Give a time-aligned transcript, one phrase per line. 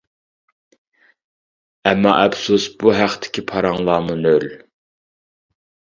[1.89, 4.49] ئەمما ئەپسۇس بۇ ھەقتىكى پاراڭلارمۇ نۆل.